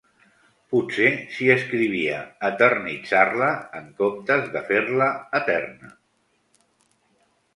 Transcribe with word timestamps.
Potser 0.75 1.09
si 1.33 1.49
escrivia 1.55 2.21
eternitzar-la 2.49 3.51
en 3.81 3.91
comptes 4.01 4.49
de 4.55 4.63
fer-la 4.71 5.09
eterna... 5.43 5.93